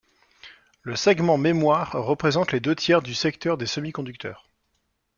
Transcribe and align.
Le 0.81 0.95
segment 0.95 1.37
mémoires 1.37 1.91
représente 1.91 2.51
les 2.53 2.59
deux 2.59 2.75
tiers 2.75 3.03
du 3.03 3.13
secteur 3.13 3.55
des 3.55 3.67
semiconducteurs. 3.67 4.49